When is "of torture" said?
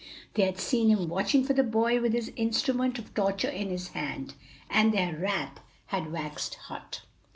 2.97-3.51